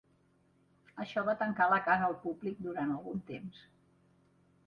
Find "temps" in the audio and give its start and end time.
3.29-3.63